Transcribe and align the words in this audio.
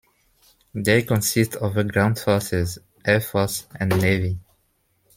They 0.73 1.03
consist 1.03 1.57
of 1.57 1.75
the 1.75 1.83
ground 1.83 2.17
forces, 2.17 2.79
air 3.05 3.21
force, 3.21 3.67
and 3.79 3.91
navy. 4.01 4.39